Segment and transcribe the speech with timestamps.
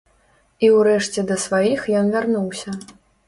[0.67, 2.69] І ўрэшце да сваіх ён вярнуўся.